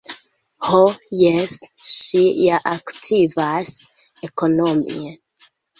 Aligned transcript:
Ho 0.69 0.79
jes, 1.19 1.53
ŝi 1.91 2.23
ja 2.47 2.59
aktivas 2.75 3.77
ekonomie! 4.31 5.19